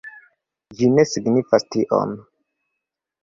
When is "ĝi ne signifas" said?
0.77-1.67